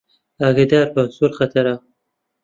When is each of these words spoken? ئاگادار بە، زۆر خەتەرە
ئاگادار 0.43 0.87
بە، 0.95 1.03
زۆر 1.17 1.31
خەتەرە 1.39 1.75